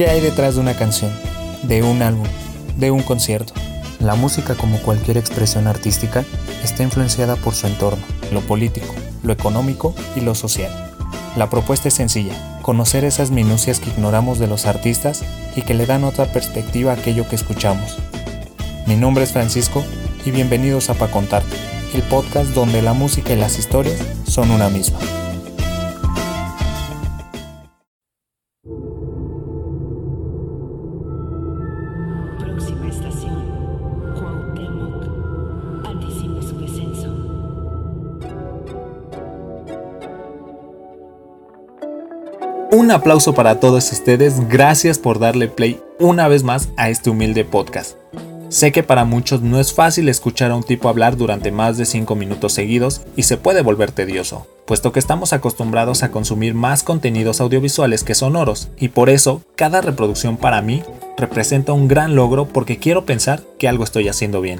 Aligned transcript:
¿Qué 0.00 0.08
hay 0.08 0.22
detrás 0.22 0.54
de 0.54 0.62
una 0.62 0.72
canción, 0.72 1.12
de 1.62 1.82
un 1.82 2.00
álbum, 2.00 2.26
de 2.78 2.90
un 2.90 3.02
concierto? 3.02 3.52
La 3.98 4.14
música, 4.14 4.54
como 4.54 4.78
cualquier 4.78 5.18
expresión 5.18 5.66
artística, 5.66 6.24
está 6.64 6.82
influenciada 6.82 7.36
por 7.36 7.54
su 7.54 7.66
entorno, 7.66 8.02
lo 8.32 8.40
político, 8.40 8.94
lo 9.22 9.34
económico 9.34 9.94
y 10.16 10.22
lo 10.22 10.34
social. 10.34 10.72
La 11.36 11.50
propuesta 11.50 11.88
es 11.88 11.92
sencilla, 11.92 12.32
conocer 12.62 13.04
esas 13.04 13.30
minucias 13.30 13.78
que 13.78 13.90
ignoramos 13.90 14.38
de 14.38 14.46
los 14.46 14.64
artistas 14.64 15.22
y 15.54 15.60
que 15.60 15.74
le 15.74 15.84
dan 15.84 16.04
otra 16.04 16.32
perspectiva 16.32 16.92
a 16.92 16.94
aquello 16.94 17.28
que 17.28 17.36
escuchamos. 17.36 17.98
Mi 18.86 18.96
nombre 18.96 19.24
es 19.24 19.32
Francisco 19.32 19.84
y 20.24 20.30
bienvenidos 20.30 20.88
a 20.88 20.94
Pa 20.94 21.10
Contarte, 21.10 21.58
el 21.92 22.00
podcast 22.04 22.54
donde 22.54 22.80
la 22.80 22.94
música 22.94 23.34
y 23.34 23.36
las 23.36 23.58
historias 23.58 23.98
son 24.24 24.50
una 24.50 24.70
misma. 24.70 24.98
Un 42.90 42.96
aplauso 42.96 43.34
para 43.34 43.60
todos 43.60 43.92
ustedes, 43.92 44.48
gracias 44.48 44.98
por 44.98 45.20
darle 45.20 45.46
play 45.46 45.80
una 46.00 46.26
vez 46.26 46.42
más 46.42 46.70
a 46.76 46.90
este 46.90 47.08
humilde 47.08 47.44
podcast. 47.44 47.96
Sé 48.48 48.72
que 48.72 48.82
para 48.82 49.04
muchos 49.04 49.42
no 49.42 49.60
es 49.60 49.72
fácil 49.72 50.08
escuchar 50.08 50.50
a 50.50 50.56
un 50.56 50.64
tipo 50.64 50.88
hablar 50.88 51.16
durante 51.16 51.52
más 51.52 51.78
de 51.78 51.86
5 51.86 52.16
minutos 52.16 52.52
seguidos 52.52 53.02
y 53.14 53.22
se 53.22 53.36
puede 53.36 53.62
volver 53.62 53.92
tedioso, 53.92 54.48
puesto 54.66 54.90
que 54.90 54.98
estamos 54.98 55.32
acostumbrados 55.32 56.02
a 56.02 56.10
consumir 56.10 56.54
más 56.54 56.82
contenidos 56.82 57.40
audiovisuales 57.40 58.02
que 58.02 58.16
sonoros, 58.16 58.70
y 58.76 58.88
por 58.88 59.08
eso 59.08 59.40
cada 59.54 59.80
reproducción 59.82 60.36
para 60.36 60.60
mí 60.60 60.82
representa 61.16 61.72
un 61.72 61.86
gran 61.86 62.16
logro 62.16 62.48
porque 62.48 62.78
quiero 62.78 63.06
pensar 63.06 63.44
que 63.60 63.68
algo 63.68 63.84
estoy 63.84 64.08
haciendo 64.08 64.40
bien. 64.40 64.58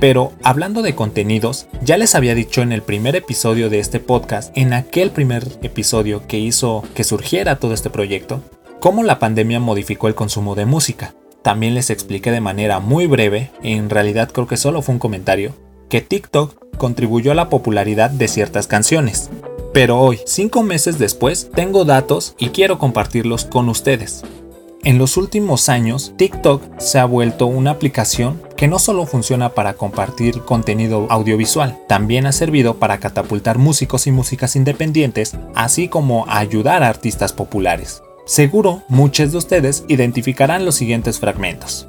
Pero 0.00 0.32
hablando 0.42 0.82
de 0.82 0.94
contenidos, 0.94 1.66
ya 1.82 1.96
les 1.96 2.14
había 2.14 2.34
dicho 2.34 2.62
en 2.62 2.72
el 2.72 2.82
primer 2.82 3.16
episodio 3.16 3.70
de 3.70 3.78
este 3.78 4.00
podcast, 4.00 4.56
en 4.56 4.72
aquel 4.72 5.10
primer 5.10 5.46
episodio 5.62 6.26
que 6.26 6.38
hizo 6.38 6.82
que 6.94 7.04
surgiera 7.04 7.56
todo 7.56 7.72
este 7.72 7.90
proyecto, 7.90 8.42
cómo 8.80 9.04
la 9.04 9.18
pandemia 9.18 9.60
modificó 9.60 10.08
el 10.08 10.14
consumo 10.14 10.54
de 10.54 10.66
música. 10.66 11.14
También 11.42 11.74
les 11.74 11.90
expliqué 11.90 12.30
de 12.30 12.40
manera 12.40 12.80
muy 12.80 13.06
breve, 13.06 13.50
en 13.62 13.90
realidad 13.90 14.30
creo 14.32 14.46
que 14.46 14.56
solo 14.56 14.82
fue 14.82 14.94
un 14.94 14.98
comentario, 14.98 15.54
que 15.88 16.00
TikTok 16.00 16.76
contribuyó 16.78 17.32
a 17.32 17.36
la 17.36 17.48
popularidad 17.48 18.10
de 18.10 18.28
ciertas 18.28 18.66
canciones. 18.66 19.30
Pero 19.72 20.00
hoy, 20.00 20.20
cinco 20.26 20.62
meses 20.62 20.98
después, 20.98 21.50
tengo 21.54 21.84
datos 21.84 22.34
y 22.38 22.48
quiero 22.48 22.78
compartirlos 22.78 23.44
con 23.44 23.68
ustedes. 23.68 24.22
En 24.84 24.98
los 24.98 25.16
últimos 25.16 25.68
años, 25.68 26.12
TikTok 26.16 26.62
se 26.78 26.98
ha 26.98 27.04
vuelto 27.04 27.46
una 27.46 27.70
aplicación 27.70 28.42
que 28.62 28.68
no 28.68 28.78
solo 28.78 29.06
funciona 29.06 29.48
para 29.48 29.74
compartir 29.74 30.42
contenido 30.42 31.08
audiovisual, 31.10 31.80
también 31.88 32.26
ha 32.26 32.30
servido 32.30 32.74
para 32.74 32.98
catapultar 32.98 33.58
músicos 33.58 34.06
y 34.06 34.12
músicas 34.12 34.54
independientes, 34.54 35.36
así 35.56 35.88
como 35.88 36.26
ayudar 36.28 36.84
a 36.84 36.88
artistas 36.88 37.32
populares. 37.32 38.04
Seguro 38.24 38.84
muchos 38.86 39.32
de 39.32 39.38
ustedes 39.38 39.82
identificarán 39.88 40.64
los 40.64 40.76
siguientes 40.76 41.18
fragmentos. 41.18 41.88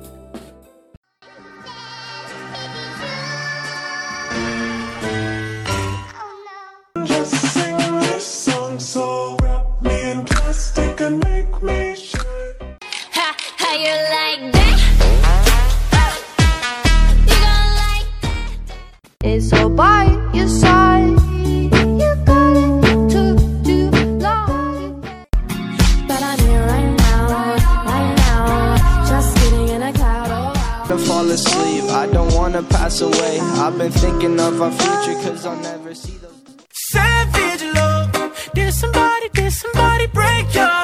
To 30.88 30.98
fall 30.98 31.30
asleep. 31.30 31.84
I 31.92 32.08
don't 32.08 32.34
wanna 32.34 32.64
pass 32.64 33.02
away. 33.02 33.40
I've 33.64 33.78
been 33.78 33.92
thinking 33.92 34.40
of 34.40 34.62
our 34.62 34.72
future, 34.72 35.16
cause 35.24 35.46
I'll 35.46 35.60
never 35.62 35.94
see 35.96 36.18
those. 36.18 36.32
Savage 36.72 37.64
love. 37.76 38.12
Did 38.54 38.74
somebody, 38.74 39.30
did 39.30 39.52
somebody 39.52 40.08
break 40.08 40.54
your 40.54 40.83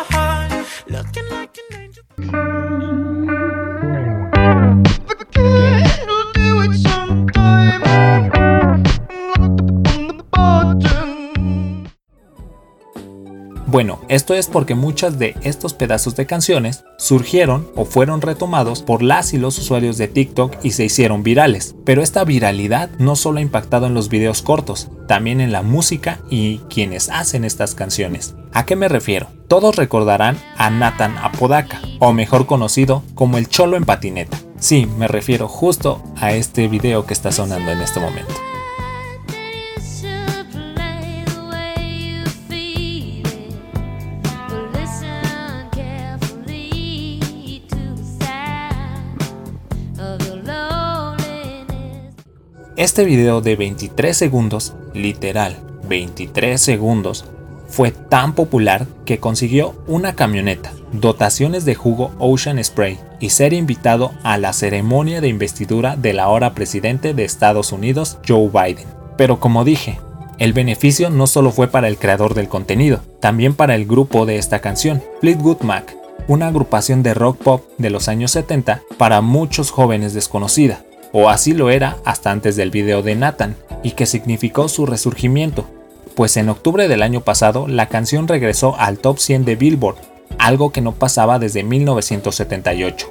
Bueno, 13.80 14.02
esto 14.10 14.34
es 14.34 14.48
porque 14.48 14.76
muchas 14.76 15.20
de 15.20 15.38
estos 15.42 15.74
pedazos 15.74 16.18
de 16.18 16.26
canciones 16.26 16.84
surgieron 16.98 17.70
o 17.78 17.86
fueron 17.86 18.20
retomados 18.20 18.82
por 18.82 19.02
las 19.02 19.34
y 19.34 19.38
los 19.38 19.58
usuarios 19.58 19.98
de 19.98 20.10
TikTok 20.10 20.58
y 20.64 20.72
se 20.72 20.84
hicieron 20.84 21.24
virales. 21.24 21.78
Pero 21.86 22.02
esta 22.02 22.26
viralidad 22.26 22.90
no 22.98 23.16
solo 23.16 23.40
ha 23.40 23.42
impactado 23.42 23.88
en 23.88 23.94
los 23.94 24.10
videos 24.10 24.42
cortos, 24.42 24.90
también 25.08 25.40
en 25.40 25.54
la 25.54 25.62
música 25.62 26.20
y 26.30 26.58
quienes 26.70 27.08
hacen 27.08 27.46
estas 27.46 27.74
canciones. 27.74 28.36
¿A 28.52 28.66
qué 28.66 28.76
me 28.76 28.90
refiero? 28.90 29.28
Todos 29.48 29.78
recordarán 29.78 30.38
a 30.58 30.70
Nathan 30.70 31.18
Apodaca, 31.18 31.80
o 32.00 32.12
mejor 32.12 32.48
conocido 32.48 33.04
como 33.16 33.38
el 33.38 33.48
Cholo 33.48 33.78
en 33.78 33.86
patineta. 33.86 34.38
Sí, 34.60 34.90
me 34.98 35.08
refiero 35.08 35.48
justo 35.48 36.04
a 36.18 36.34
este 36.34 36.68
video 36.68 37.06
que 37.06 37.14
está 37.14 37.32
sonando 37.32 37.72
en 37.72 37.80
este 37.80 38.02
momento. 38.02 38.34
Este 52.80 53.04
video 53.04 53.42
de 53.42 53.58
23 53.58 54.16
segundos, 54.16 54.74
literal, 54.94 55.58
23 55.90 56.62
segundos, 56.62 57.26
fue 57.68 57.92
tan 57.92 58.36
popular 58.36 58.88
que 59.04 59.20
consiguió 59.20 59.76
una 59.86 60.16
camioneta, 60.16 60.72
dotaciones 60.94 61.66
de 61.66 61.76
jugo 61.76 62.14
Ocean 62.20 62.64
Spray 62.64 62.98
y 63.20 63.32
ser 63.32 63.52
invitado 63.52 64.14
a 64.24 64.38
la 64.38 64.54
ceremonia 64.54 65.20
de 65.20 65.28
investidura 65.28 65.98
del 65.98 66.22
ahora 66.22 66.54
presidente 66.54 67.14
de 67.14 67.26
Estados 67.26 67.74
Unidos, 67.74 68.18
Joe 68.26 68.48
Biden. 68.48 68.88
Pero 69.18 69.42
como 69.42 69.66
dije, 69.66 70.00
el 70.38 70.54
beneficio 70.54 71.10
no 71.10 71.28
solo 71.28 71.52
fue 71.52 71.68
para 71.68 71.90
el 71.90 71.98
creador 71.98 72.34
del 72.34 72.48
contenido, 72.48 73.02
también 73.20 73.56
para 73.56 73.76
el 73.76 73.88
grupo 73.88 74.26
de 74.26 74.38
esta 74.38 74.60
canción, 74.60 75.04
Fleetwood 75.20 75.64
Mac, 75.64 75.98
una 76.30 76.48
agrupación 76.48 77.04
de 77.04 77.14
rock 77.14 77.40
pop 77.40 77.62
de 77.78 77.90
los 77.90 78.08
años 78.08 78.32
70 78.32 78.84
para 78.98 79.20
muchos 79.20 79.70
jóvenes 79.70 80.14
desconocida, 80.14 80.86
o 81.12 81.30
así 81.30 81.54
lo 81.54 81.70
era 81.70 81.98
hasta 82.06 82.32
antes 82.32 82.56
del 82.56 82.72
video 82.72 83.02
de 83.02 83.16
Nathan, 83.16 83.56
y 83.84 83.92
que 83.92 84.06
significó 84.06 84.68
su 84.68 84.86
resurgimiento, 84.86 85.66
pues 86.16 86.36
en 86.38 86.50
octubre 86.50 86.88
del 86.88 87.02
año 87.02 87.22
pasado 87.22 87.68
la 87.68 87.88
canción 87.88 88.28
regresó 88.28 88.76
al 88.78 89.00
top 89.00 89.20
100 89.20 89.46
de 89.46 89.56
Billboard, 89.56 89.98
algo 90.38 90.72
que 90.72 90.82
no 90.82 90.94
pasaba 90.94 91.40
desde 91.40 91.64
1978. 91.64 93.08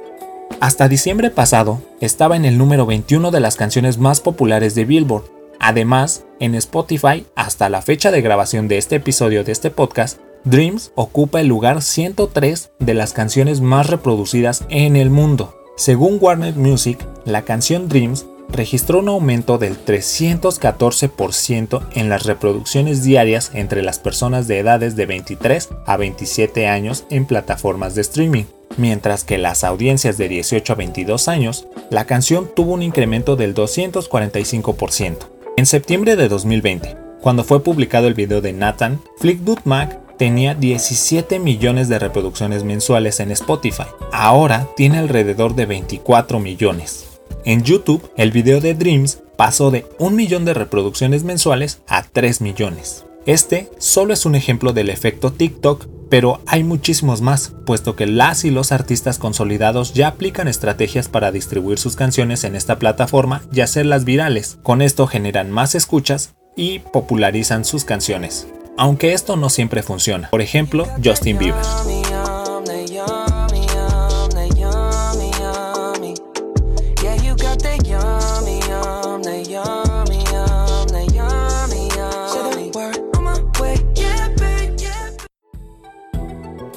Hasta 0.59 0.87
diciembre 0.87 1.29
pasado 1.29 1.81
estaba 2.01 2.35
en 2.35 2.45
el 2.45 2.57
número 2.57 2.85
21 2.85 3.31
de 3.31 3.39
las 3.39 3.55
canciones 3.55 3.97
más 3.97 4.19
populares 4.19 4.75
de 4.75 4.85
Billboard. 4.85 5.23
Además, 5.59 6.25
en 6.39 6.55
Spotify, 6.55 7.25
hasta 7.35 7.69
la 7.69 7.81
fecha 7.81 8.11
de 8.11 8.21
grabación 8.21 8.67
de 8.67 8.77
este 8.77 8.97
episodio 8.97 9.43
de 9.43 9.51
este 9.53 9.71
podcast, 9.71 10.19
Dreams 10.43 10.91
ocupa 10.95 11.41
el 11.41 11.47
lugar 11.47 11.81
103 11.81 12.71
de 12.79 12.93
las 12.93 13.13
canciones 13.13 13.61
más 13.61 13.87
reproducidas 13.87 14.65
en 14.69 14.95
el 14.95 15.09
mundo. 15.09 15.58
Según 15.79 16.17
Warner 16.19 16.57
Music, 16.57 16.99
la 17.23 17.43
canción 17.43 17.87
Dreams 17.87 18.25
registró 18.49 18.99
un 18.99 19.07
aumento 19.07 19.57
del 19.57 19.77
314% 19.85 21.87
en 21.93 22.09
las 22.09 22.25
reproducciones 22.25 23.01
diarias 23.01 23.51
entre 23.53 23.81
las 23.81 23.97
personas 23.97 24.49
de 24.49 24.59
edades 24.59 24.97
de 24.97 25.05
23 25.05 25.69
a 25.85 25.95
27 25.95 26.67
años 26.67 27.05
en 27.09 27.25
plataformas 27.25 27.95
de 27.95 28.01
streaming, 28.01 28.43
mientras 28.75 29.23
que 29.23 29.37
las 29.37 29.63
audiencias 29.63 30.17
de 30.17 30.27
18 30.27 30.73
a 30.73 30.75
22 30.75 31.29
años, 31.29 31.65
la 31.89 32.03
canción 32.03 32.51
tuvo 32.53 32.73
un 32.73 32.83
incremento 32.83 33.37
del 33.37 33.55
245%. 33.55 35.29
En 35.55 35.65
septiembre 35.65 36.17
de 36.17 36.27
2020, 36.27 36.97
cuando 37.21 37.45
fue 37.45 37.63
publicado 37.63 38.07
el 38.07 38.15
video 38.15 38.41
de 38.41 38.51
Nathan, 38.51 38.99
Fleetwood 39.19 39.59
Mac 39.63 39.97
tenía 40.19 40.53
17 40.53 41.39
millones 41.39 41.89
de 41.89 41.97
reproducciones 41.97 42.63
mensuales 42.63 43.19
en 43.21 43.31
Spotify. 43.31 43.87
Ahora 44.11 44.67
tiene 44.75 44.99
alrededor 44.99 45.55
de 45.55 45.65
24 45.65 46.39
millones. 46.39 47.19
En 47.45 47.63
YouTube, 47.63 48.11
el 48.17 48.31
video 48.31 48.61
de 48.61 48.75
Dreams 48.75 49.23
pasó 49.37 49.71
de 49.71 49.87
1 49.97 50.15
millón 50.15 50.45
de 50.45 50.53
reproducciones 50.53 51.23
mensuales 51.23 51.81
a 51.87 52.03
3 52.03 52.41
millones. 52.41 53.05
Este 53.25 53.71
solo 53.79 54.13
es 54.13 54.25
un 54.25 54.35
ejemplo 54.35 54.73
del 54.73 54.89
efecto 54.89 55.31
TikTok 55.31 55.87
pero 56.09 56.41
hay 56.47 56.63
muchísimos 56.63 57.21
más, 57.21 57.53
puesto 57.65 57.95
que 57.95 58.07
las 58.07 58.43
y 58.43 58.49
los 58.49 58.71
artistas 58.71 59.19
consolidados 59.19 59.93
ya 59.93 60.07
aplican 60.07 60.47
estrategias 60.47 61.07
para 61.07 61.31
distribuir 61.31 61.77
sus 61.77 61.95
canciones 61.95 62.43
en 62.43 62.55
esta 62.55 62.79
plataforma 62.79 63.43
y 63.53 63.61
hacerlas 63.61 64.05
virales. 64.05 64.57
Con 64.63 64.81
esto 64.81 65.05
generan 65.05 65.51
más 65.51 65.75
escuchas 65.75 66.33
y 66.55 66.79
popularizan 66.79 67.63
sus 67.63 67.85
canciones. 67.85 68.47
Aunque 68.81 69.11
esto 69.11 69.35
no 69.35 69.49
siempre 69.49 69.83
funciona. 69.83 70.29
Por 70.29 70.41
ejemplo, 70.41 70.87
Justin 71.03 71.37
Bieber. 71.37 71.61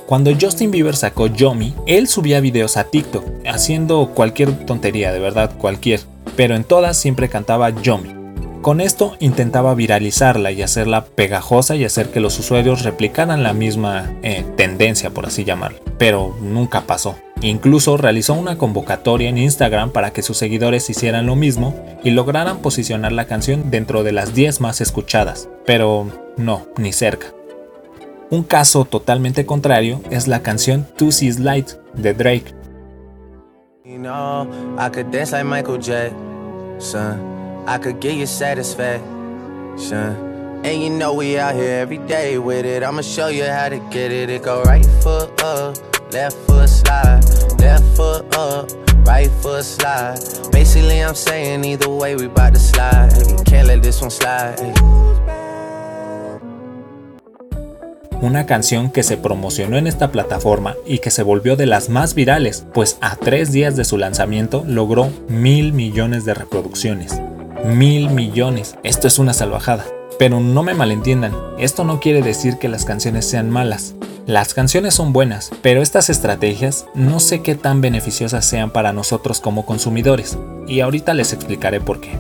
Cuando 0.07 0.33
Justin 0.39 0.73
Bieber 0.73 0.97
sacó 0.97 1.29
Yomi, 1.29 1.73
él 1.87 2.09
subía 2.09 2.41
videos 2.41 2.77
a 2.77 2.83
TikTok, 2.83 3.25
haciendo 3.47 4.11
cualquier 4.13 4.67
tontería, 4.67 5.13
de 5.13 5.21
verdad, 5.21 5.57
cualquier, 5.57 6.01
pero 6.35 6.57
en 6.57 6.65
todas 6.65 6.97
siempre 6.97 7.29
cantaba 7.29 7.71
Yomi. 7.71 8.22
Con 8.63 8.81
esto 8.81 9.17
intentaba 9.19 9.75
viralizarla 9.75 10.53
y 10.53 10.63
hacerla 10.63 11.05
pegajosa 11.05 11.75
y 11.75 11.85
hacer 11.85 12.11
que 12.11 12.21
los 12.21 12.39
usuarios 12.39 12.85
replicaran 12.85 13.43
la 13.43 13.55
misma 13.55 14.15
eh, 14.23 14.45
tendencia, 14.57 15.11
por 15.11 15.27
así 15.27 15.43
llamarlo, 15.43 15.81
pero 15.99 16.37
nunca 16.41 16.83
pasó. 16.83 17.17
Incluso 17.41 17.97
realizó 17.97 18.35
una 18.35 18.59
convocatoria 18.59 19.29
en 19.29 19.39
Instagram 19.39 19.91
para 19.91 20.13
que 20.13 20.23
sus 20.23 20.37
seguidores 20.37 20.89
hicieran 20.89 21.27
lo 21.27 21.35
mismo 21.35 21.75
y 22.05 22.13
lograran 22.13 22.59
posicionar 22.59 23.11
la 23.11 23.25
canción 23.25 23.69
dentro 23.73 24.05
de 24.05 24.13
las 24.13 24.33
10 24.33 24.61
más 24.61 24.81
escuchadas, 24.81 25.49
pero 25.67 26.07
no, 26.37 26.69
ni 26.77 26.93
cerca. 26.93 27.35
Un 28.31 28.45
caso 28.45 28.85
totalmente 28.85 29.45
contrario 29.45 30.01
es 30.09 30.29
la 30.29 30.43
canción 30.43 30.87
Two 30.97 31.11
Seas 31.11 31.41
Light 31.41 31.71
de 31.95 32.15
Drake. 32.15 32.55
Michael. 35.45 37.32
I 37.67 37.79
could 37.79 38.01
get 38.01 38.17
you 38.17 38.27
satisfaction. 38.27 39.03
And 40.65 40.83
you 40.83 40.91
know 40.91 41.15
we 41.15 41.39
out 41.39 41.55
here 41.55 41.81
every 41.81 41.99
day 41.99 42.39
with 42.39 42.65
it. 42.65 42.83
I'ma 42.83 43.03
show 43.03 43.29
you 43.29 43.45
how 43.45 43.69
to 43.69 43.79
get 43.91 44.11
it. 44.11 44.31
It 44.31 44.43
go 44.43 44.63
right 44.63 44.85
foot 45.03 45.43
up, 45.43 45.77
left 46.13 46.37
foot 46.47 46.69
slide, 46.69 47.23
left 47.59 47.85
foot 47.97 48.37
up, 48.37 48.71
right 49.07 49.31
foot 49.43 49.65
slide. 49.65 50.19
Basically, 50.51 51.03
I'm 51.03 51.15
saying 51.15 51.65
either 51.65 51.89
way 51.89 52.17
we 52.17 52.27
bout 52.29 52.55
to 52.55 52.61
slide. 52.61 53.13
Hey, 53.13 53.37
can't 53.45 53.69
let 53.69 53.83
this 53.83 54.01
one 54.01 54.11
slide. 54.11 54.57
Una 58.21 58.47
canción 58.47 58.93
que 58.93 59.03
se 59.03 59.17
promocionó 59.17 59.77
en 59.77 59.89
esta 59.89 60.13
plataforma 60.13 60.77
y 60.87 60.99
que 60.99 61.11
se 61.11 61.25
volvió 61.25 61.57
de 61.57 61.67
las 61.67 61.89
más 61.89 62.15
virales, 62.15 62.65
pues 62.73 62.99
a 63.01 63.17
tres 63.17 63.51
días 63.51 63.75
de 63.75 63.85
su 63.85 63.99
lanzamiento 63.99 64.65
logró 64.65 65.11
mil 65.29 65.73
millones 65.73 66.25
de 66.25 66.35
reproducciones. 66.35 67.21
Mil 67.65 68.11
millones. 68.11 68.77
Esto 68.83 69.07
es 69.07 69.21
una 69.21 69.33
salvajada. 69.33 69.87
Pero 70.19 70.41
no 70.41 70.65
me 70.65 70.75
malentiendan, 70.75 71.33
esto 71.59 71.85
no 71.85 72.01
quiere 72.01 72.21
decir 72.21 72.59
que 72.59 72.69
las 72.69 72.85
canciones 72.85 73.25
sean 73.25 73.51
malas. 73.51 73.95
Las 74.27 74.53
canciones 74.53 74.95
son 74.95 75.13
buenas, 75.13 75.51
pero 75.63 75.81
estas 75.81 76.11
estrategias 76.11 76.87
no 76.95 77.21
sé 77.21 77.43
qué 77.43 77.55
tan 77.55 77.81
beneficiosas 77.81 78.45
sean 78.45 78.71
para 78.71 78.93
nosotros 78.93 79.41
como 79.41 79.65
consumidores, 79.65 80.39
y 80.67 80.81
ahorita 80.81 81.15
les 81.15 81.33
explicaré 81.33 81.81
por 81.81 82.01
qué. 82.01 82.19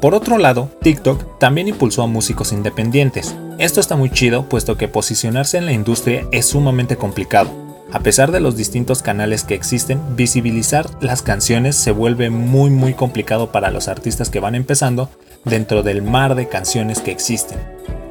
Por 0.00 0.14
otro 0.14 0.38
lado, 0.38 0.68
TikTok 0.82 1.38
también 1.38 1.68
impulsó 1.68 2.02
a 2.02 2.08
músicos 2.08 2.52
independientes. 2.52 3.36
Esto 3.58 3.80
está 3.80 3.96
muy 3.96 4.10
chido 4.10 4.48
puesto 4.48 4.76
que 4.76 4.88
posicionarse 4.88 5.58
en 5.58 5.66
la 5.66 5.72
industria 5.72 6.26
es 6.32 6.46
sumamente 6.46 6.96
complicado. 6.96 7.61
A 7.92 8.00
pesar 8.00 8.32
de 8.32 8.40
los 8.40 8.56
distintos 8.56 9.02
canales 9.02 9.44
que 9.44 9.54
existen, 9.54 10.00
visibilizar 10.16 10.88
las 11.02 11.20
canciones 11.20 11.76
se 11.76 11.90
vuelve 11.90 12.30
muy 12.30 12.70
muy 12.70 12.94
complicado 12.94 13.52
para 13.52 13.70
los 13.70 13.86
artistas 13.86 14.30
que 14.30 14.40
van 14.40 14.54
empezando 14.54 15.10
dentro 15.44 15.82
del 15.82 16.00
mar 16.00 16.34
de 16.34 16.48
canciones 16.48 17.00
que 17.00 17.10
existen. 17.10 17.58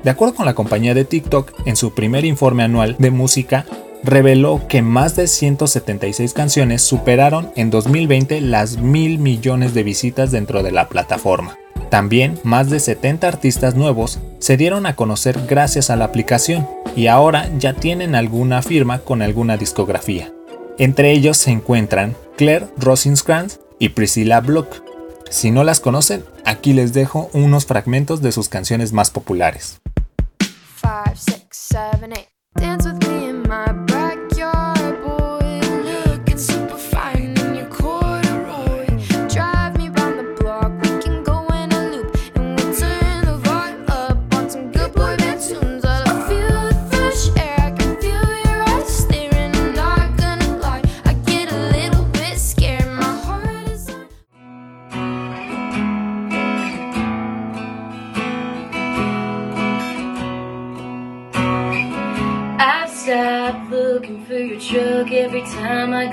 De 0.04 0.12
acuerdo 0.12 0.36
con 0.36 0.46
la 0.46 0.54
compañía 0.54 0.94
de 0.94 1.04
TikTok, 1.04 1.52
en 1.66 1.76
su 1.76 1.96
primer 1.96 2.26
informe 2.26 2.62
anual 2.62 2.96
de 3.00 3.10
música, 3.10 3.66
reveló 4.04 4.68
que 4.68 4.84
más 4.84 5.16
de 5.16 5.26
176 5.26 6.34
canciones 6.34 6.84
superaron 6.84 7.52
en 7.56 7.72
2020 7.72 8.40
las 8.42 8.78
mil 8.78 9.18
millones 9.18 9.74
de 9.74 9.82
visitas 9.82 10.30
dentro 10.30 10.62
de 10.62 10.72
la 10.72 10.90
plataforma. 10.90 11.58
También 11.90 12.40
más 12.44 12.70
de 12.70 12.80
70 12.80 13.28
artistas 13.28 13.76
nuevos 13.76 14.20
se 14.38 14.58
dieron 14.58 14.86
a 14.86 14.96
conocer 14.96 15.40
gracias 15.48 15.90
a 15.90 15.96
la 15.96 16.06
aplicación 16.06 16.68
y 16.96 17.08
ahora 17.08 17.50
ya 17.58 17.74
tienen 17.74 18.16
alguna 18.16 18.62
firma 18.62 19.00
con 19.00 19.22
alguna 19.22 19.58
discografía. 19.58 20.32
Entre 20.78 21.12
ellos 21.12 21.38
se 21.38 21.52
encuentran 21.52 22.16
Claire 22.38 22.68
Rosinskrantz 22.78 23.60
y 23.80 23.90
Priscilla 23.90 24.40
Block. 24.40 24.84
Si 25.30 25.52
no 25.52 25.64
las 25.64 25.80
conocen, 25.80 26.24
aquí 26.46 26.74
les 26.74 26.94
dejo 26.94 27.30
unos 27.34 27.66
fragmentos 27.66 28.22
de 28.22 28.32
sus 28.32 28.50
canciones 28.50 28.94
más 28.94 29.12
populares. 29.12 29.80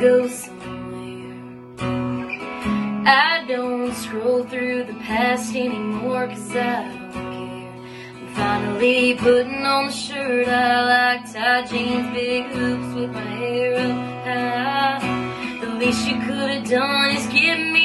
Go 0.00 0.28
somewhere. 0.28 1.78
I 3.04 3.44
don't 3.48 3.92
scroll 3.94 4.44
through 4.44 4.84
the 4.84 4.94
past 4.94 5.56
anymore 5.56 6.28
cause 6.28 6.54
I 6.54 6.84
don't 6.84 7.12
care. 7.12 7.72
I'm 8.14 8.34
finally 8.34 9.14
putting 9.14 9.64
on 9.64 9.86
the 9.86 9.92
shirt 9.92 10.46
I 10.46 11.16
like, 11.16 11.32
tight 11.32 11.70
jeans, 11.70 12.14
big 12.14 12.44
hoops 12.46 12.94
with 12.94 13.10
my 13.10 13.20
hair 13.20 13.74
up 13.74 15.02
high. 15.02 15.58
The 15.60 15.74
least 15.74 16.06
you 16.06 16.16
could 16.20 16.50
have 16.50 16.68
done 16.68 17.16
is 17.16 17.26
give 17.26 17.58
me 17.58 17.77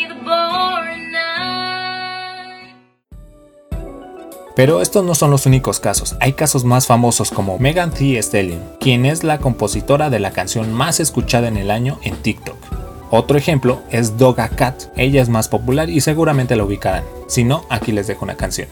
Pero 4.56 4.82
estos 4.82 5.04
no 5.04 5.16
son 5.16 5.32
los 5.32 5.46
únicos 5.46 5.80
casos, 5.80 6.16
hay 6.20 6.34
casos 6.34 6.64
más 6.64 6.86
famosos 6.86 7.32
como 7.32 7.58
Megan 7.58 7.92
Thee 7.92 8.18
Stallion, 8.20 8.62
quien 8.80 9.06
es 9.06 9.24
la 9.24 9.40
compositora 9.40 10.12
de 10.12 10.20
la 10.20 10.32
canción 10.32 10.72
más 10.72 11.00
escuchada 11.00 11.48
en 11.48 11.58
el 11.58 11.72
año 11.72 12.00
en 12.04 12.16
TikTok. 12.18 12.58
Otro 13.10 13.38
ejemplo 13.38 13.82
es 13.90 14.18
Doga 14.18 14.50
Cat, 14.50 14.84
ella 14.96 15.22
es 15.22 15.30
más 15.30 15.48
popular 15.48 15.90
y 15.90 16.02
seguramente 16.02 16.56
la 16.56 16.66
ubicarán, 16.66 17.04
si 17.28 17.44
no, 17.44 17.66
aquí 17.70 17.92
les 17.92 18.08
dejo 18.08 18.26
una 18.26 18.36
canción. 18.36 18.68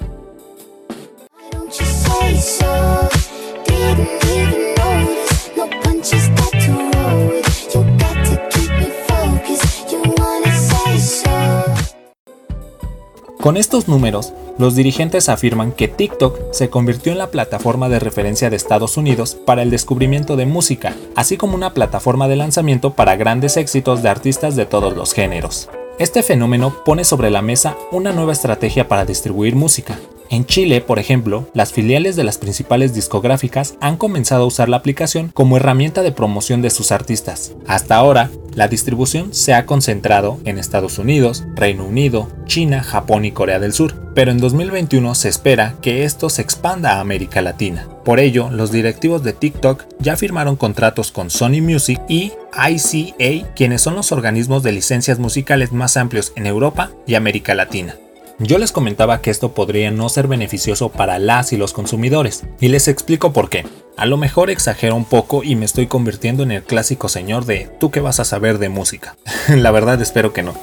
Con 13.42 13.58
estos 13.58 13.88
números, 13.88 14.34
los 14.60 14.76
dirigentes 14.76 15.28
afirman 15.28 15.72
que 15.72 15.88
TikTok 15.88 16.54
se 16.54 16.70
convirtió 16.70 17.12
en 17.12 17.18
la 17.18 17.32
plataforma 17.32 17.90
de 17.90 17.98
referencia 17.98 18.52
de 18.52 18.56
Estados 18.56 18.98
Unidos 18.98 19.36
para 19.48 19.64
el 19.64 19.72
descubrimiento 19.72 20.36
de 20.36 20.46
música, 20.46 20.96
así 21.16 21.38
como 21.38 21.56
una 21.56 21.74
plataforma 21.74 22.28
de 22.28 22.36
lanzamiento 22.36 22.94
para 22.94 23.16
grandes 23.16 23.58
éxitos 23.58 24.04
de 24.04 24.10
artistas 24.10 24.56
de 24.56 24.68
todos 24.68 24.96
los 24.96 25.14
géneros. 25.14 25.70
Este 25.98 26.22
fenómeno 26.22 26.84
pone 26.86 27.04
sobre 27.04 27.32
la 27.32 27.42
mesa 27.42 27.76
una 27.92 28.12
nueva 28.12 28.32
estrategia 28.32 28.88
para 28.88 29.06
distribuir 29.06 29.56
música. 29.56 29.98
En 30.32 30.46
Chile, 30.46 30.80
por 30.80 30.98
ejemplo, 30.98 31.50
las 31.54 31.74
filiales 31.74 32.16
de 32.16 32.24
las 32.24 32.38
principales 32.38 32.94
discográficas 32.94 33.76
han 33.82 33.98
comenzado 33.98 34.44
a 34.44 34.48
usar 34.48 34.70
la 34.70 34.78
aplicación 34.78 35.30
como 35.34 35.58
herramienta 35.58 36.04
de 36.04 36.14
promoción 36.14 36.62
de 36.62 36.70
sus 36.70 36.94
artistas. 36.94 37.54
Hasta 37.68 37.98
ahora, 37.98 38.32
la 38.56 38.70
distribución 38.70 39.34
se 39.34 39.54
ha 39.54 39.66
concentrado 39.66 40.40
en 40.46 40.58
Estados 40.58 41.00
Unidos, 41.00 41.44
Reino 41.54 41.84
Unido, 41.84 42.30
China, 42.46 42.82
Japón 42.82 43.26
y 43.26 43.34
Corea 43.34 43.60
del 43.60 43.74
Sur, 43.74 44.14
pero 44.16 44.32
en 44.32 44.38
2021 44.38 45.16
se 45.16 45.28
espera 45.28 45.76
que 45.82 46.06
esto 46.06 46.30
se 46.30 46.42
expanda 46.42 46.94
a 46.94 47.02
América 47.02 47.42
Latina. 47.42 47.90
Por 48.06 48.22
ello, 48.22 48.50
los 48.52 48.72
directivos 48.72 49.24
de 49.24 49.34
TikTok 49.34 49.84
ya 50.00 50.16
firmaron 50.16 50.56
contratos 50.56 51.12
con 51.12 51.30
Sony 51.30 51.62
Music 51.62 52.00
y 52.08 52.32
ICA, 52.56 53.54
quienes 53.54 53.82
son 53.82 53.96
los 53.96 54.14
organismos 54.14 54.64
de 54.64 54.72
licencias 54.72 55.20
musicales 55.20 55.74
más 55.74 55.98
amplios 55.98 56.32
en 56.38 56.46
Europa 56.46 56.90
y 57.06 57.16
América 57.16 57.54
Latina. 57.54 57.98
Yo 58.44 58.58
les 58.58 58.72
comentaba 58.72 59.22
que 59.22 59.30
esto 59.30 59.54
podría 59.54 59.92
no 59.92 60.10
ser 60.10 60.28
beneficioso 60.28 60.90
para 60.90 61.20
las 61.20 61.54
y 61.54 61.58
los 61.58 61.74
consumidores, 61.74 62.44
y 62.60 62.70
les 62.70 62.88
explico 62.88 63.34
por 63.34 63.52
qué. 63.52 63.68
A 63.98 64.08
lo 64.08 64.18
mejor 64.18 64.50
exagero 64.50 64.96
un 64.96 65.06
poco 65.06 65.44
y 65.44 65.56
me 65.56 65.66
estoy 65.66 65.86
convirtiendo 65.86 66.42
en 66.42 66.52
el 66.52 66.64
clásico 66.64 67.08
señor 67.08 67.46
de 67.46 67.70
¿tú 67.80 67.92
qué 67.92 68.00
vas 68.00 68.20
a 68.20 68.26
saber 68.26 68.58
de 68.58 68.70
música? 68.70 69.16
La 69.48 69.70
verdad 69.70 70.02
espero 70.02 70.34
que 70.34 70.42
no. 70.42 70.56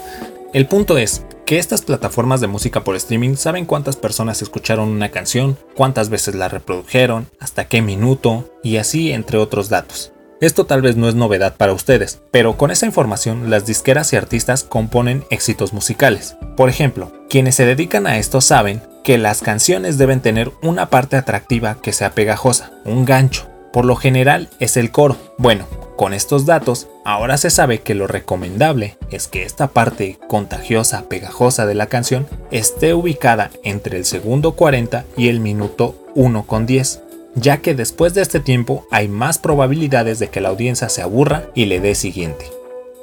El 0.53 0.67
punto 0.67 0.99
es 0.99 1.23
que 1.47 1.61
estas 1.61 1.83
plataformas 1.83 2.41
de 2.41 2.49
música 2.49 2.83
por 2.83 2.97
streaming 2.97 3.37
saben 3.37 3.65
cuántas 3.65 3.95
personas 3.95 4.43
escucharon 4.43 4.89
una 4.89 5.11
canción, 5.11 5.57
cuántas 5.77 6.09
veces 6.09 6.35
la 6.35 6.49
reprodujeron, 6.49 7.29
hasta 7.39 7.69
qué 7.69 7.81
minuto, 7.81 8.53
y 8.65 8.79
así 8.79 9.13
entre 9.13 9.39
otros 9.39 9.69
datos. 9.69 10.13
Esto 10.41 10.67
tal 10.67 10.83
vez 10.83 10.97
no 10.97 11.09
es 11.09 11.17
novedad 11.17 11.57
para 11.57 11.73
ustedes, 11.73 12.21
pero 12.31 12.57
con 12.57 12.71
esa 12.71 12.87
información 12.87 13.51
las 13.51 13.67
disqueras 13.67 14.13
y 14.13 14.17
artistas 14.17 14.63
componen 14.63 15.25
éxitos 15.31 15.73
musicales. 15.73 16.37
Por 16.57 16.69
ejemplo, 16.69 17.11
quienes 17.29 17.57
se 17.57 17.67
dedican 17.67 18.07
a 18.07 18.19
esto 18.19 18.41
saben 18.41 18.81
que 19.03 19.19
las 19.19 19.43
canciones 19.43 19.99
deben 19.99 20.21
tener 20.21 20.53
una 20.63 20.91
parte 20.91 21.17
atractiva 21.17 21.79
que 21.83 21.93
sea 21.93 22.13
pegajosa, 22.13 22.71
un 22.85 23.05
gancho. 23.05 23.49
Por 23.73 23.85
lo 23.85 23.97
general 23.97 24.49
es 24.61 24.77
el 24.77 24.93
coro. 24.93 25.17
Bueno, 25.39 25.67
con 25.97 26.15
estos 26.15 26.47
datos, 26.47 26.87
ahora 27.05 27.37
se 27.37 27.51
sabe 27.51 27.81
que 27.81 27.97
lo 27.97 28.07
recomendable 28.07 28.97
es 29.11 29.27
que 29.27 29.43
esta 29.43 29.67
parte 29.67 30.21
contagiosa, 30.29 31.09
pegajosa 31.09 31.67
de 31.67 31.75
la 31.75 31.87
canción 31.87 32.29
esté 32.53 32.95
ubicada 32.95 33.51
entre 33.65 33.99
el 33.99 34.05
segundo 34.05 34.53
40 34.53 35.05
y 35.17 35.31
el 35.31 35.41
minuto 35.41 35.97
1 36.15 36.45
con 36.47 36.65
10 36.65 37.03
ya 37.41 37.59
que 37.59 37.75
después 37.75 38.15
de 38.15 38.23
este 38.23 38.41
tiempo 38.41 38.87
hay 38.91 39.09
más 39.09 39.39
probabilidades 39.39 40.19
de 40.19 40.29
que 40.29 40.41
la 40.41 40.49
audiencia 40.49 40.89
se 40.89 41.03
aburra 41.03 41.51
y 41.55 41.67
le 41.67 41.81
dé 41.81 41.95
siguiente. 41.95 42.51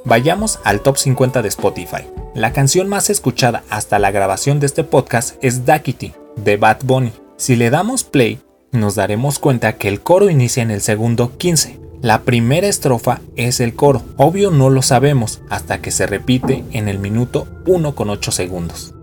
Vayamos 0.04 0.60
al 0.64 0.82
top 0.82 0.98
50 0.98 1.42
de 1.42 1.48
Spotify. 1.48 2.04
La 2.36 2.54
canción 2.54 2.88
más 2.88 3.10
escuchada 3.10 3.64
hasta 3.70 3.98
la 3.98 4.12
grabación 4.12 4.60
de 4.60 4.68
este 4.68 4.84
podcast 4.84 5.36
es 5.42 5.66
Duckity, 5.66 6.14
de 6.36 6.58
Bad 6.58 6.80
Bunny. 6.84 7.12
Si 7.38 7.56
le 7.56 7.70
damos 7.70 8.04
play, 8.04 8.40
nos 8.72 8.96
daremos 8.96 9.40
cuenta 9.40 9.78
que 9.78 9.88
el 9.88 10.02
coro 10.02 10.30
inicia 10.30 10.62
en 10.64 10.72
el 10.72 10.82
segundo 10.82 11.38
15. 11.38 11.80
La 12.02 12.22
primera 12.22 12.68
estrofa 12.68 13.22
es 13.36 13.60
el 13.60 13.74
coro, 13.74 14.04
obvio 14.18 14.52
no 14.52 14.70
lo 14.70 14.82
sabemos 14.82 15.42
hasta 15.50 15.80
que 15.82 15.90
se 15.92 16.06
repite 16.06 16.64
en 16.72 16.88
el 16.88 17.00
minuto 17.00 17.48
1 17.66 17.96
con 17.96 18.10
8 18.10 18.32
segundos. 18.32 18.94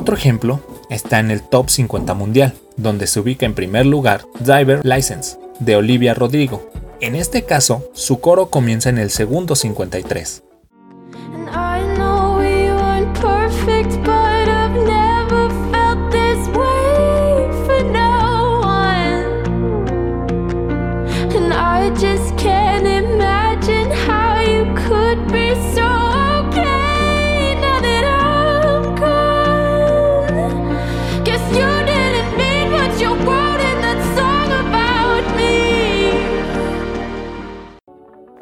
Otro 0.00 0.16
ejemplo 0.16 0.60
está 0.88 1.20
en 1.20 1.30
el 1.30 1.42
top 1.42 1.68
50 1.68 2.14
mundial, 2.14 2.54
donde 2.78 3.06
se 3.06 3.20
ubica 3.20 3.44
en 3.44 3.52
primer 3.52 3.84
lugar 3.84 4.24
Driver 4.38 4.80
License, 4.82 5.36
de 5.58 5.76
Olivia 5.76 6.14
Rodrigo. 6.14 6.70
En 7.02 7.14
este 7.14 7.44
caso, 7.44 7.90
su 7.92 8.18
coro 8.18 8.46
comienza 8.46 8.88
en 8.88 8.96
el 8.96 9.10
segundo 9.10 9.54
53. 9.54 10.42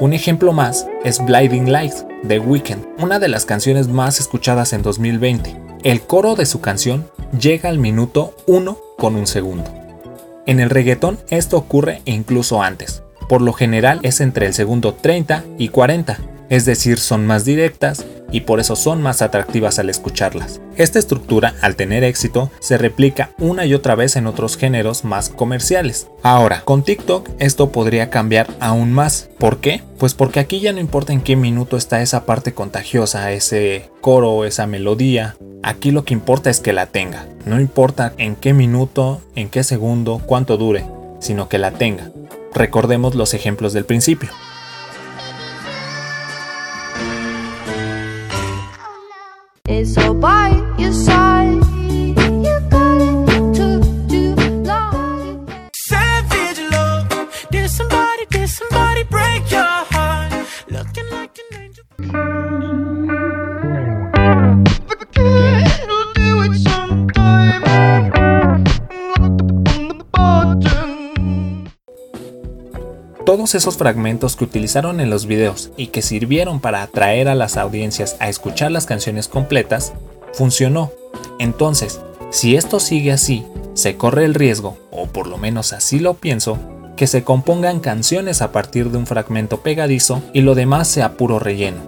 Un 0.08 0.14
ejemplo 0.14 0.54
más 0.54 0.86
es 1.04 1.22
Blinding 1.22 1.70
Lights 1.70 2.06
de 2.22 2.38
Weeknd, 2.38 2.82
una 2.98 3.18
de 3.18 3.28
las 3.28 3.44
canciones 3.44 3.88
más 3.88 4.20
escuchadas 4.20 4.72
en 4.72 4.80
2020. 4.80 5.54
El 5.84 6.00
coro 6.00 6.34
de 6.34 6.46
su 6.46 6.62
canción 6.62 7.10
llega 7.38 7.68
al 7.68 7.78
minuto 7.78 8.34
1 8.46 8.78
con 8.96 9.16
un 9.16 9.26
segundo. 9.26 9.70
En 10.46 10.60
el 10.60 10.70
reggaetón 10.70 11.18
esto 11.28 11.58
ocurre 11.58 12.00
incluso 12.06 12.62
antes. 12.62 13.02
Por 13.28 13.42
lo 13.42 13.52
general 13.52 14.00
es 14.02 14.22
entre 14.22 14.46
el 14.46 14.54
segundo 14.54 14.94
30 14.94 15.44
y 15.58 15.68
40, 15.68 16.18
es 16.48 16.64
decir, 16.64 16.98
son 16.98 17.26
más 17.26 17.44
directas 17.44 18.06
y 18.30 18.42
por 18.42 18.60
eso 18.60 18.76
son 18.76 19.02
más 19.02 19.22
atractivas 19.22 19.78
al 19.78 19.90
escucharlas. 19.90 20.60
Esta 20.76 20.98
estructura, 20.98 21.54
al 21.60 21.76
tener 21.76 22.04
éxito, 22.04 22.50
se 22.60 22.78
replica 22.78 23.30
una 23.38 23.66
y 23.66 23.74
otra 23.74 23.94
vez 23.94 24.16
en 24.16 24.26
otros 24.26 24.56
géneros 24.56 25.04
más 25.04 25.28
comerciales. 25.30 26.08
Ahora, 26.22 26.62
con 26.62 26.82
TikTok 26.82 27.28
esto 27.38 27.70
podría 27.70 28.10
cambiar 28.10 28.48
aún 28.60 28.92
más. 28.92 29.28
¿Por 29.38 29.58
qué? 29.58 29.82
Pues 29.98 30.14
porque 30.14 30.40
aquí 30.40 30.60
ya 30.60 30.72
no 30.72 30.80
importa 30.80 31.12
en 31.12 31.20
qué 31.20 31.36
minuto 31.36 31.76
está 31.76 32.02
esa 32.02 32.26
parte 32.26 32.52
contagiosa, 32.52 33.32
ese 33.32 33.90
coro, 34.00 34.44
esa 34.44 34.66
melodía. 34.66 35.36
Aquí 35.62 35.90
lo 35.90 36.04
que 36.04 36.14
importa 36.14 36.50
es 36.50 36.60
que 36.60 36.72
la 36.72 36.86
tenga. 36.86 37.26
No 37.44 37.60
importa 37.60 38.12
en 38.18 38.36
qué 38.36 38.52
minuto, 38.52 39.20
en 39.34 39.48
qué 39.48 39.64
segundo, 39.64 40.20
cuánto 40.24 40.56
dure, 40.56 40.84
sino 41.20 41.48
que 41.48 41.58
la 41.58 41.72
tenga. 41.72 42.10
Recordemos 42.54 43.14
los 43.14 43.34
ejemplos 43.34 43.72
del 43.72 43.84
principio. 43.84 44.30
Esos 73.54 73.78
fragmentos 73.78 74.36
que 74.36 74.44
utilizaron 74.44 75.00
en 75.00 75.08
los 75.08 75.24
videos 75.24 75.70
y 75.78 75.86
que 75.86 76.02
sirvieron 76.02 76.60
para 76.60 76.82
atraer 76.82 77.28
a 77.28 77.34
las 77.34 77.56
audiencias 77.56 78.16
a 78.20 78.28
escuchar 78.28 78.70
las 78.70 78.84
canciones 78.84 79.26
completas, 79.26 79.94
funcionó. 80.34 80.92
Entonces, 81.38 82.00
si 82.30 82.56
esto 82.56 82.78
sigue 82.78 83.10
así, 83.10 83.46
se 83.72 83.96
corre 83.96 84.26
el 84.26 84.34
riesgo, 84.34 84.76
o 84.90 85.06
por 85.06 85.26
lo 85.26 85.38
menos 85.38 85.72
así 85.72 85.98
lo 85.98 86.14
pienso, 86.14 86.58
que 86.94 87.06
se 87.06 87.24
compongan 87.24 87.80
canciones 87.80 88.42
a 88.42 88.52
partir 88.52 88.90
de 88.90 88.98
un 88.98 89.06
fragmento 89.06 89.62
pegadizo 89.62 90.22
y 90.34 90.42
lo 90.42 90.54
demás 90.54 90.86
sea 90.86 91.16
puro 91.16 91.38
relleno, 91.38 91.80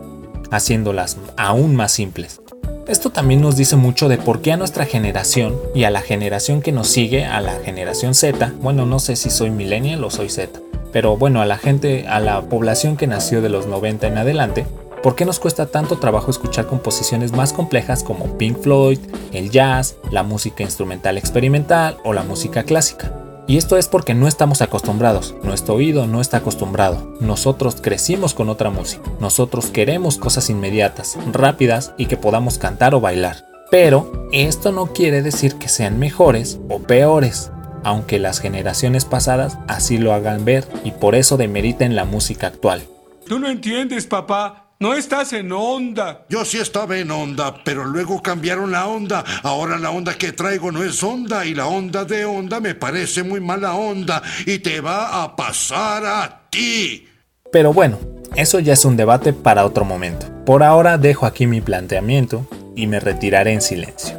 haciéndolas 0.51 1.19
aún 1.37 1.77
más 1.77 1.93
simples. 1.93 2.41
Esto 2.89 3.11
también 3.11 3.43
nos 3.43 3.57
dice 3.57 3.77
mucho 3.77 4.09
de 4.09 4.17
por 4.17 4.41
qué 4.41 4.53
a 4.53 4.57
nuestra 4.57 4.87
generación 4.87 5.57
y 5.75 5.85
a 5.85 5.91
la 5.91 6.01
generación 6.01 6.63
que 6.63 6.73
nos 6.73 6.89
sigue, 6.89 7.27
a 7.27 7.41
la 7.43 7.53
generación 7.61 8.15
Z, 8.15 8.55
bueno, 8.61 8.87
no 8.87 8.99
sé 8.99 9.15
si 9.15 9.29
soy 9.29 9.51
millennial 9.51 10.03
o 10.03 10.11
soy 10.11 10.31
Z, 10.31 10.59
pero 10.93 11.17
bueno, 11.17 11.41
a 11.41 11.47
la 11.47 11.59
gente, 11.59 12.07
a 12.09 12.21
la 12.21 12.43
población 12.43 12.97
que 12.97 13.07
nació 13.07 13.43
de 13.43 13.49
los 13.49 13.67
90 13.67 14.07
en 14.07 14.19
adelante, 14.19 14.67
¿por 15.03 15.15
qué 15.15 15.25
nos 15.25 15.39
cuesta 15.39 15.67
tanto 15.67 15.99
trabajo 15.99 16.31
escuchar 16.31 16.67
composiciones 16.67 17.33
más 17.33 17.53
complejas 17.53 18.03
como 18.03 18.39
Pink 18.39 18.59
Floyd, 18.59 18.99
el 19.33 19.51
jazz, 19.51 19.97
la 20.11 20.23
música 20.23 20.63
instrumental 20.63 21.19
experimental 21.19 21.99
o 22.05 22.13
la 22.13 22.23
música 22.23 22.65
clásica? 22.65 23.13
Y 23.47 23.57
esto 23.57 23.77
es 23.77 23.89
porque 23.89 24.15
no 24.15 24.29
estamos 24.29 24.63
acostumbrados, 24.63 25.35
nuestro 25.43 25.75
oído 25.75 26.07
no 26.07 26.21
está 26.21 26.37
acostumbrado, 26.37 27.17
nosotros 27.19 27.79
crecimos 27.83 28.33
con 28.33 28.49
otra 28.49 28.71
música, 28.71 29.11
nosotros 29.19 29.67
queremos 29.67 30.19
cosas 30.19 30.51
inmediatas, 30.51 31.19
rápidas 31.33 31.93
y 31.97 32.07
que 32.07 32.17
podamos 32.17 32.59
cantar 32.59 32.95
o 32.95 33.01
bailar. 33.01 33.45
Pero 33.69 34.29
esto 34.31 34.71
no 34.71 34.93
quiere 34.93 35.23
decir 35.23 35.57
que 35.57 35.69
sean 35.69 35.99
mejores 35.99 36.61
o 36.69 36.79
peores, 36.79 37.51
aunque 37.85 38.19
las 38.19 38.41
generaciones 38.41 39.05
pasadas 39.05 39.59
así 39.69 39.99
lo 39.99 40.13
hagan 40.13 40.45
ver 40.45 40.67
y 40.85 40.93
por 40.93 41.15
eso 41.15 41.37
demeriten 41.37 41.97
la 41.97 42.05
música 42.05 42.47
actual. 42.47 42.83
Tú 43.27 43.39
no 43.39 43.49
entiendes, 43.49 44.07
papá. 44.07 44.67
No 44.83 44.95
estás 44.95 45.35
en 45.35 45.53
onda. 45.53 46.25
Yo 46.31 46.43
sí 46.47 46.57
estaba 46.57 46.97
en 46.97 47.11
onda, 47.11 47.63
pero 47.65 47.85
luego 47.85 48.23
cambiaron 48.23 48.73
la 48.73 48.87
onda. 48.87 49.23
Ahora 49.43 49.79
la 49.79 49.91
onda 49.91 50.15
que 50.15 50.33
traigo 50.33 50.73
no 50.73 50.83
es 50.83 51.03
onda 51.03 51.45
y 51.45 51.55
la 51.55 51.67
onda 51.67 52.07
de 52.07 52.25
onda 52.25 52.61
me 52.61 52.75
parece 52.75 53.23
muy 53.23 53.41
mala 53.41 53.75
onda 53.75 54.23
y 54.47 54.59
te 54.61 54.81
va 54.81 55.23
a 55.23 55.37
pasar 55.37 56.07
a 56.07 56.49
ti. 56.49 57.07
Pero 57.53 57.75
bueno, 57.75 57.99
eso 58.37 58.59
ya 58.59 58.73
es 58.73 58.87
un 58.87 58.97
debate 58.97 59.35
para 59.35 59.67
otro 59.67 59.85
momento. 59.85 60.27
Por 60.47 60.63
ahora 60.63 60.97
dejo 60.97 61.27
aquí 61.27 61.47
mi 61.47 61.61
planteamiento 61.61 62.47
y 62.75 62.87
me 62.87 63.01
retiraré 63.01 63.53
en 63.53 63.61
silencio. 63.61 64.19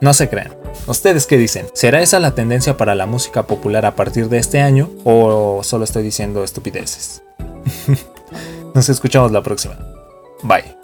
No 0.00 0.14
se 0.14 0.30
crean. 0.30 0.57
¿Ustedes 0.88 1.26
qué 1.26 1.36
dicen? 1.36 1.66
¿Será 1.74 2.00
esa 2.00 2.18
la 2.18 2.34
tendencia 2.34 2.78
para 2.78 2.94
la 2.94 3.04
música 3.04 3.46
popular 3.46 3.84
a 3.84 3.94
partir 3.94 4.30
de 4.30 4.38
este 4.38 4.62
año 4.62 4.90
o 5.04 5.60
solo 5.62 5.84
estoy 5.84 6.02
diciendo 6.02 6.42
estupideces? 6.42 7.22
Nos 8.74 8.88
escuchamos 8.88 9.30
la 9.30 9.42
próxima. 9.42 9.78
Bye. 10.42 10.77